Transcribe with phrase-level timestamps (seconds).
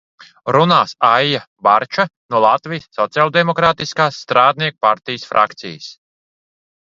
[0.55, 2.05] Runās Aija Barča
[2.35, 5.91] no Latvijas Sociāldemokrātiskās strādnieku partijas frakcijas.